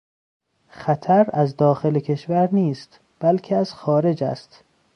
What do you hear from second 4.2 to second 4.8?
است.